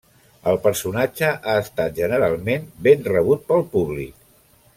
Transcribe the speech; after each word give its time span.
El 0.51 0.55
personatge 0.61 1.29
ha 1.35 1.55
estat 1.65 1.93
generalment 1.99 2.67
ben 2.89 3.05
rebut 3.13 3.47
pel 3.53 3.65
públic. 3.77 4.19